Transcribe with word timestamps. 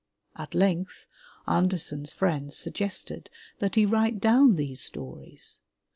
At 0.35 0.55
length, 0.55 1.05
Andersen's 1.47 2.11
friends 2.11 2.57
suggested 2.57 3.29
that 3.59 3.75
he 3.75 3.85
write 3.85 4.19
down 4.19 4.55
these 4.55 4.81
stories. 4.81 5.59